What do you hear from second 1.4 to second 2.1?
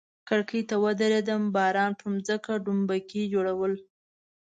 باران پر